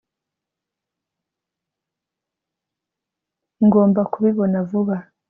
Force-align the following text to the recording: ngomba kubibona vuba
ngomba 3.65 4.01
kubibona 4.11 4.57
vuba 4.69 4.97